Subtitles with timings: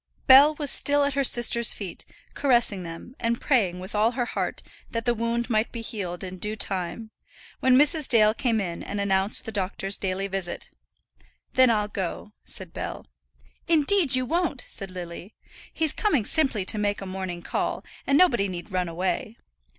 [0.25, 4.63] Bell was still at her sister's feet, caressing them, and praying with all her heart
[4.89, 7.11] that that wound might be healed in due time,
[7.59, 8.07] when Mrs.
[8.09, 10.71] Dale came in and announced the doctor's daily visit.
[11.53, 13.05] "Then I'll go," said Bell.
[13.67, 15.35] "Indeed you won't," said Lily.
[15.71, 19.37] "He's coming simply to make a morning call, and nobody need run away.